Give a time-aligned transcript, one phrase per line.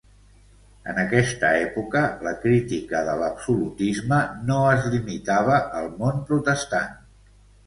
[0.93, 6.99] En aquesta època, la crítica de l'absolutisme no es limitava al món protestant.